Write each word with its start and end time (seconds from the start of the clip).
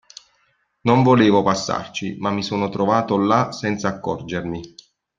Non 0.85 1.03
volevo 1.03 1.43
passarci, 1.43 2.17
ma 2.17 2.31
mi 2.31 2.41
sono 2.41 2.69
trovato 2.69 3.17
là 3.19 3.51
senza 3.51 3.89
accorgermi. 3.89 4.73